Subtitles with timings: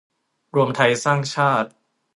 [0.55, 1.69] รวมไทยสร้างชาติ